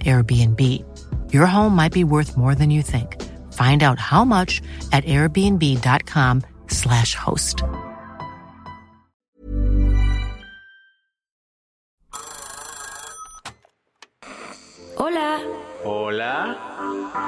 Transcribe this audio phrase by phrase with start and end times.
[0.00, 0.58] Airbnb.
[1.32, 3.20] Your home might be worth more than you think.
[3.52, 4.62] Find out how much
[4.92, 7.62] at airbnb.com/slash host.
[14.96, 15.40] Hola.
[15.84, 16.56] Hola.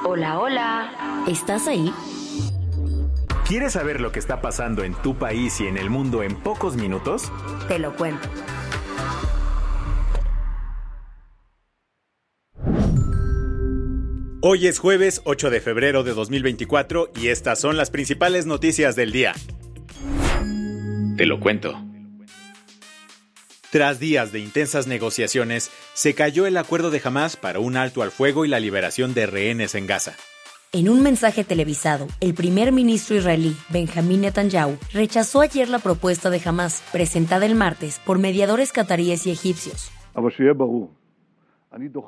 [0.05, 1.25] Hola, hola.
[1.27, 1.93] ¿Estás ahí?
[3.47, 6.77] ¿Quieres saber lo que está pasando en tu país y en el mundo en pocos
[6.77, 7.31] minutos?
[7.69, 8.27] Te lo cuento.
[14.47, 19.11] Hoy es jueves 8 de febrero de 2024 y estas son las principales noticias del
[19.11, 19.33] día.
[21.17, 21.83] Te lo cuento.
[23.71, 28.11] Tras días de intensas negociaciones, se cayó el acuerdo de Hamas para un alto al
[28.11, 30.13] fuego y la liberación de rehenes en Gaza.
[30.73, 36.43] En un mensaje televisado, el primer ministro israelí, Benjamín Netanyahu, rechazó ayer la propuesta de
[36.45, 39.91] Hamas, presentada el martes por mediadores cataríes y egipcios.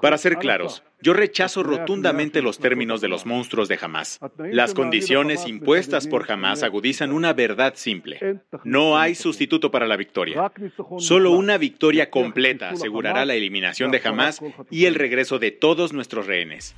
[0.00, 4.18] Para ser claros, yo rechazo rotundamente los términos de los monstruos de Hamas.
[4.38, 8.40] Las condiciones impuestas por Hamas agudizan una verdad simple.
[8.64, 10.52] No hay sustituto para la victoria.
[10.98, 16.26] Solo una victoria completa asegurará la eliminación de Hamas y el regreso de todos nuestros
[16.26, 16.74] rehenes.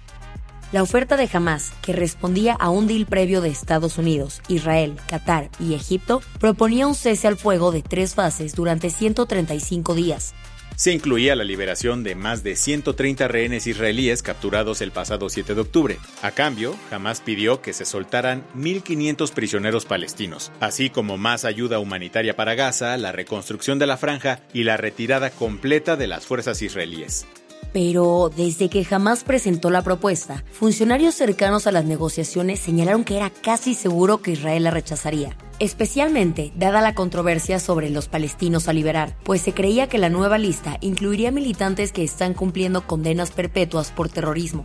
[0.70, 5.48] La oferta de Hamas, que respondía a un deal previo de Estados Unidos, Israel, Qatar
[5.58, 10.34] y Egipto, proponía un cese al fuego de tres fases durante 135 días,
[10.78, 15.60] se incluía la liberación de más de 130 rehenes israelíes capturados el pasado 7 de
[15.60, 15.98] octubre.
[16.22, 22.36] A cambio, Hamas pidió que se soltaran 1.500 prisioneros palestinos, así como más ayuda humanitaria
[22.36, 27.26] para Gaza, la reconstrucción de la franja y la retirada completa de las fuerzas israelíes.
[27.72, 33.30] Pero desde que jamás presentó la propuesta, funcionarios cercanos a las negociaciones señalaron que era
[33.30, 39.16] casi seguro que Israel la rechazaría, especialmente dada la controversia sobre los palestinos a liberar,
[39.24, 44.08] pues se creía que la nueva lista incluiría militantes que están cumpliendo condenas perpetuas por
[44.08, 44.64] terrorismo.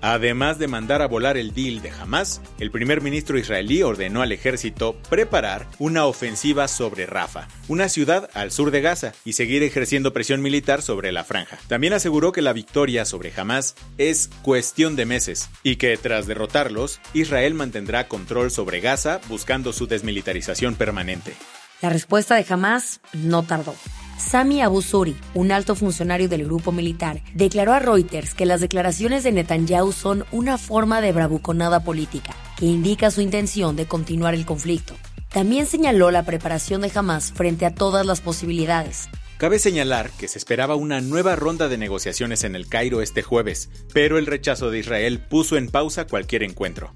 [0.00, 4.32] Además de mandar a volar el deal de Hamas, el primer ministro israelí ordenó al
[4.32, 10.12] ejército preparar una ofensiva sobre Rafah, una ciudad al sur de Gaza, y seguir ejerciendo
[10.12, 11.58] presión militar sobre la franja.
[11.68, 17.00] También aseguró que la victoria sobre Hamas es cuestión de meses y que tras derrotarlos,
[17.14, 21.34] Israel mantendrá control sobre Gaza buscando su desmilitarización permanente.
[21.82, 23.74] La respuesta de Hamas no tardó.
[24.18, 29.24] Sami Abu Suri, un alto funcionario del grupo militar, declaró a Reuters que las declaraciones
[29.24, 34.46] de Netanyahu son una forma de bravuconada política, que indica su intención de continuar el
[34.46, 34.94] conflicto.
[35.30, 39.08] También señaló la preparación de Hamas frente a todas las posibilidades.
[39.36, 43.68] Cabe señalar que se esperaba una nueva ronda de negociaciones en el Cairo este jueves,
[43.92, 46.94] pero el rechazo de Israel puso en pausa cualquier encuentro.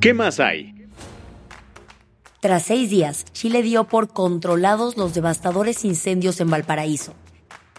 [0.00, 0.77] ¿Qué más hay?
[2.40, 7.14] Tras seis días, Chile dio por controlados los devastadores incendios en Valparaíso.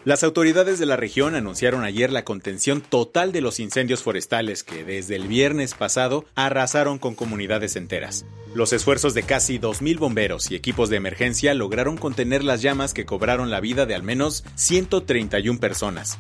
[0.03, 4.84] Las autoridades de la región anunciaron ayer la contención total de los incendios forestales que
[4.84, 8.25] desde el viernes pasado arrasaron con comunidades enteras.
[8.53, 13.06] Los esfuerzos de casi 2.000 bomberos y equipos de emergencia lograron contener las llamas que
[13.06, 16.18] cobraron la vida de al menos 131 personas.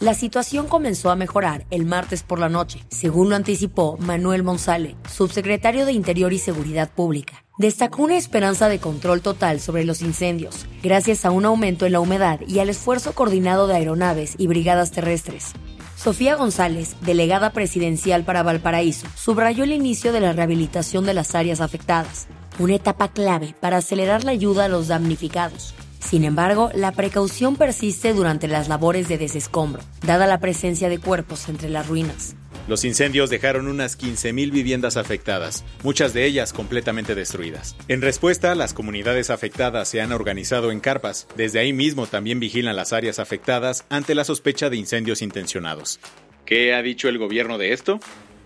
[0.00, 4.96] La situación comenzó a mejorar el martes por la noche, según lo anticipó Manuel Monsale,
[5.10, 10.66] subsecretario de Interior y Seguridad Pública destacó una esperanza de control total sobre los incendios,
[10.82, 14.90] gracias a un aumento en la humedad y al esfuerzo coordinado de aeronaves y brigadas
[14.90, 15.52] terrestres.
[15.96, 21.60] Sofía González, delegada presidencial para Valparaíso, subrayó el inicio de la rehabilitación de las áreas
[21.60, 22.26] afectadas,
[22.58, 25.74] una etapa clave para acelerar la ayuda a los damnificados.
[26.00, 31.48] Sin embargo, la precaución persiste durante las labores de desescombro, dada la presencia de cuerpos
[31.48, 32.34] entre las ruinas.
[32.68, 37.76] Los incendios dejaron unas 15.000 viviendas afectadas, muchas de ellas completamente destruidas.
[37.88, 41.26] En respuesta, las comunidades afectadas se han organizado en carpas.
[41.36, 45.98] Desde ahí mismo también vigilan las áreas afectadas ante la sospecha de incendios intencionados.
[46.44, 47.98] ¿Qué ha dicho el gobierno de esto?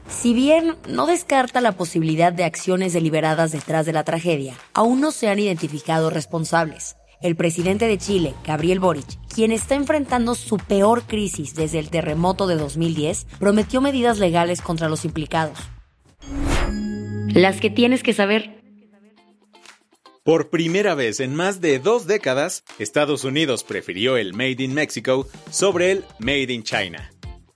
[0.08, 5.10] Si bien no descarta la posibilidad de acciones deliberadas detrás de la tragedia, aún no
[5.10, 11.02] se han identificado responsables el presidente de Chile, Gabriel Boric, quien está enfrentando su peor
[11.02, 15.58] crisis desde el terremoto de 2010, prometió medidas legales contra los implicados.
[17.28, 18.62] Las que tienes que saber.
[20.24, 25.28] Por primera vez en más de dos décadas, Estados Unidos prefirió el Made in Mexico
[25.50, 27.10] sobre el Made in China.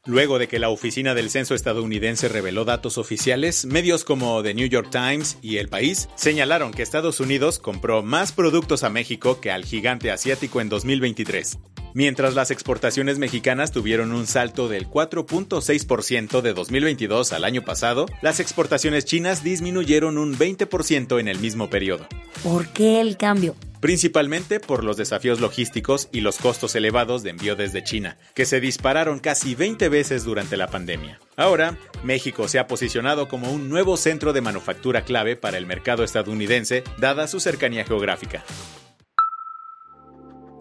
[0.06, 4.66] Luego de que la Oficina del Censo estadounidense reveló datos oficiales, medios como The New
[4.66, 9.50] York Times y El País señalaron que Estados Unidos compró más productos a México que
[9.50, 11.58] al gigante asiático en 2023.
[11.92, 18.40] Mientras las exportaciones mexicanas tuvieron un salto del 4.6% de 2022 al año pasado, las
[18.40, 22.06] exportaciones chinas disminuyeron un 20% en el mismo periodo.
[22.42, 23.54] ¿Por qué el cambio?
[23.80, 28.60] Principalmente por los desafíos logísticos y los costos elevados de envío desde China, que se
[28.60, 31.18] dispararon casi 20 veces durante la pandemia.
[31.36, 36.04] Ahora, México se ha posicionado como un nuevo centro de manufactura clave para el mercado
[36.04, 38.44] estadounidense, dada su cercanía geográfica.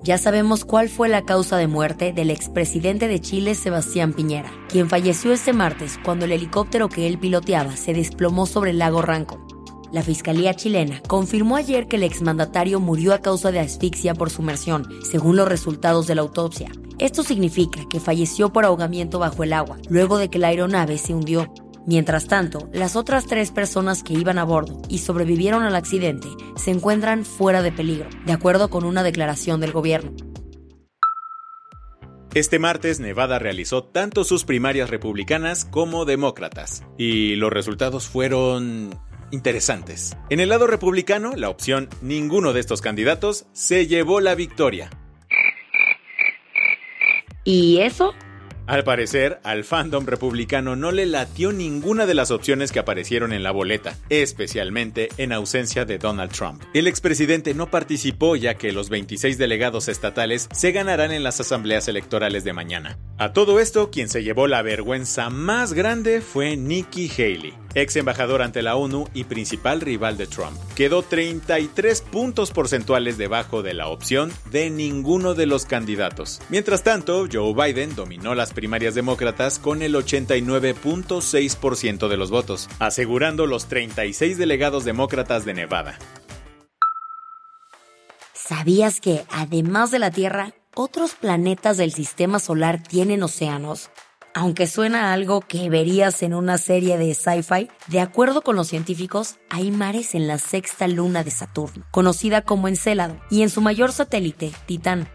[0.01, 4.89] Ya sabemos cuál fue la causa de muerte del expresidente de Chile, Sebastián Piñera, quien
[4.89, 9.58] falleció este martes cuando el helicóptero que él piloteaba se desplomó sobre el lago Ranco.
[9.91, 14.87] La Fiscalía chilena confirmó ayer que el exmandatario murió a causa de asfixia por sumersión,
[15.03, 16.71] según los resultados de la autopsia.
[16.99, 21.15] Esto significa que falleció por ahogamiento bajo el agua, luego de que la aeronave se
[21.15, 21.51] hundió.
[21.87, 26.69] Mientras tanto, las otras tres personas que iban a bordo y sobrevivieron al accidente se
[26.69, 30.11] encuentran fuera de peligro, de acuerdo con una declaración del gobierno.
[32.35, 38.91] Este martes Nevada realizó tanto sus primarias republicanas como demócratas, y los resultados fueron
[39.31, 40.15] interesantes.
[40.29, 44.89] En el lado republicano, la opción ninguno de estos candidatos se llevó la victoria.
[47.43, 48.13] ¿Y eso?
[48.69, 53.41] Al parecer, al fandom republicano no le latió ninguna de las opciones que aparecieron en
[53.41, 56.61] la boleta, especialmente en ausencia de Donald Trump.
[56.75, 61.87] El expresidente no participó ya que los 26 delegados estatales se ganarán en las asambleas
[61.87, 62.99] electorales de mañana.
[63.21, 68.41] A todo esto, quien se llevó la vergüenza más grande fue Nikki Haley, ex embajador
[68.41, 70.57] ante la ONU y principal rival de Trump.
[70.73, 76.39] Quedó 33 puntos porcentuales debajo de la opción de ninguno de los candidatos.
[76.47, 83.47] Mientras tanto, Joe Biden dominó las primarias demócratas con el 89.6% de los votos, asegurando
[83.47, 85.99] los 36 delegados demócratas de Nevada.
[88.31, 93.89] ¿Sabías que, además de la Tierra, otros planetas del sistema solar tienen océanos?
[94.33, 99.37] Aunque suena algo que verías en una serie de sci-fi, de acuerdo con los científicos,
[99.49, 103.91] hay mares en la sexta luna de Saturno, conocida como Encélado, y en su mayor
[103.91, 105.09] satélite, Titán.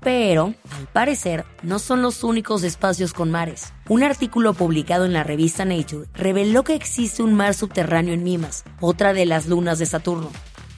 [0.00, 3.72] Pero, al parecer, no son los únicos espacios con mares.
[3.88, 8.64] Un artículo publicado en la revista Nature reveló que existe un mar subterráneo en Mimas,
[8.80, 10.30] otra de las lunas de Saturno,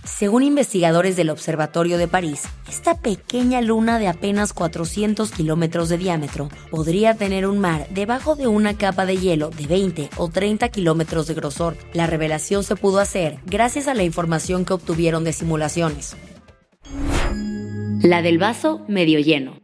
[0.04, 6.48] según investigadores del Observatorio de París, esta pequeña luna de apenas 400 kilómetros de diámetro
[6.70, 11.26] podría tener un mar debajo de una capa de hielo de 20 o 30 kilómetros
[11.26, 11.76] de grosor.
[11.92, 16.16] La revelación se pudo hacer gracias a la información que obtuvieron de simulaciones.
[18.02, 19.58] La del vaso medio lleno.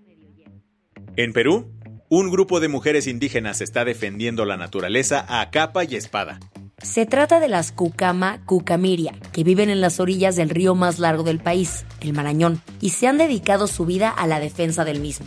[1.16, 1.72] En Perú,
[2.10, 6.38] un grupo de mujeres indígenas está defendiendo la naturaleza a capa y espada.
[6.82, 11.22] Se trata de las Cucama Cucamiria, que viven en las orillas del río más largo
[11.22, 15.26] del país, el Marañón, y se han dedicado su vida a la defensa del mismo.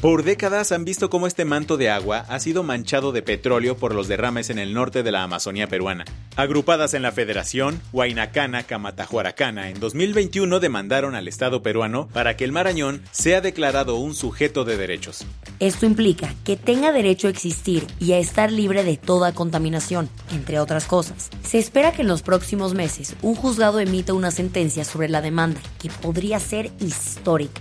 [0.00, 3.94] Por décadas han visto cómo este manto de agua ha sido manchado de petróleo por
[3.94, 6.06] los derrames en el norte de la Amazonía peruana.
[6.36, 12.52] Agrupadas en la Federación Huaynacana Camatahuaracana, en 2021 demandaron al Estado peruano para que el
[12.52, 15.26] Marañón sea declarado un sujeto de derechos.
[15.58, 20.60] Esto implica que tenga derecho a existir y a estar libre de toda contaminación, entre
[20.60, 21.28] otras cosas.
[21.42, 25.60] Se espera que en los próximos meses un juzgado emita una sentencia sobre la demanda,
[25.78, 27.60] que podría ser histórica.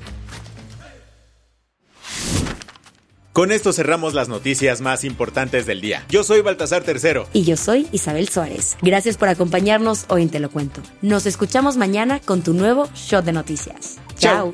[3.40, 6.04] Con esto cerramos las noticias más importantes del día.
[6.10, 7.26] Yo soy Baltasar Tercero.
[7.32, 8.76] Y yo soy Isabel Suárez.
[8.82, 10.82] Gracias por acompañarnos hoy en Te lo cuento.
[11.02, 13.96] Nos escuchamos mañana con tu nuevo Shot de Noticias.
[14.18, 14.54] Chao.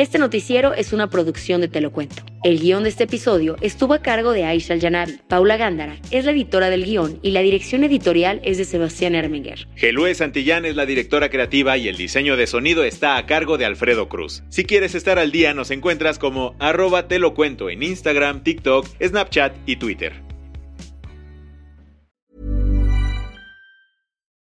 [0.00, 2.22] Este noticiero es una producción de Te lo cuento.
[2.42, 5.18] El guion de este episodio estuvo a cargo de Aisha Yanabi.
[5.28, 9.68] Paula Gándara es la editora del guion y la dirección editorial es de Sebastián Erminger.
[9.76, 13.66] Gelue Santillán es la directora creativa y el diseño de sonido está a cargo de
[13.66, 14.42] Alfredo Cruz.
[14.48, 18.86] Si quieres estar al día, nos encuentras como arroba te lo cuento en Instagram, TikTok,
[19.02, 20.29] Snapchat y Twitter.